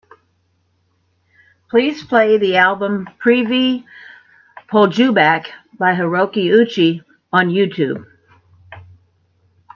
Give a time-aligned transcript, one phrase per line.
[1.69, 3.85] Please play the album Prvi
[4.67, 5.45] Poljubac
[5.77, 8.07] by Hiroki Uchi on Youtube.